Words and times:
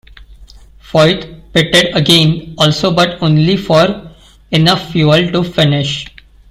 Foyt 0.81 1.53
pitted 1.53 1.95
again 1.95 2.55
also 2.57 2.91
but 2.91 3.21
only 3.21 3.55
for 3.55 4.11
enough 4.51 4.91
fuel 4.91 5.29
to 5.31 5.43
finish. 5.43 6.07